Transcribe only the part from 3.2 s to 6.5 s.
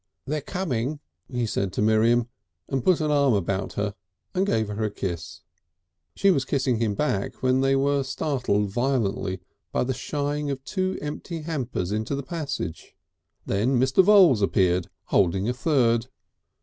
about her and gave her a kiss. She was